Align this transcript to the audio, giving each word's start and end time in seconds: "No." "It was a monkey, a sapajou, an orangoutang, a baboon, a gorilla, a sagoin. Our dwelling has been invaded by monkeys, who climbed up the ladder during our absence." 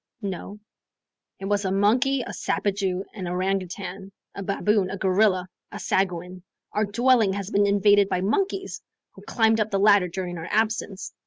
"No." 0.23 0.59
"It 1.39 1.45
was 1.45 1.63
a 1.63 1.71
monkey, 1.71 2.21
a 2.23 2.31
sapajou, 2.31 3.03
an 3.13 3.27
orangoutang, 3.27 4.11
a 4.33 4.41
baboon, 4.41 4.89
a 4.89 4.97
gorilla, 4.97 5.47
a 5.71 5.77
sagoin. 5.77 6.41
Our 6.73 6.85
dwelling 6.85 7.33
has 7.33 7.51
been 7.51 7.67
invaded 7.67 8.09
by 8.09 8.21
monkeys, 8.21 8.81
who 9.11 9.21
climbed 9.21 9.59
up 9.59 9.69
the 9.69 9.77
ladder 9.77 10.07
during 10.07 10.39
our 10.39 10.47
absence." 10.49 11.13